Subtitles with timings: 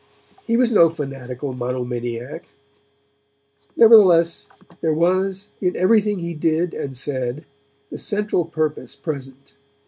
[0.47, 2.47] He was no fanatical monomaniac.
[3.77, 4.49] Nevertheless,
[4.81, 7.45] there was, in everything he did and said,
[7.91, 9.53] the central purpose present.